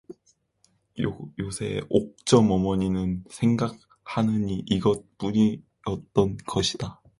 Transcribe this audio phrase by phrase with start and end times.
[1.37, 7.03] 요새 옥점 어머니는 생각하느니 이것뿐이었던 것이다.